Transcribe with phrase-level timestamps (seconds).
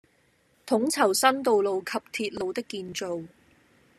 [0.65, 3.21] 統籌新道路及鐵路的建造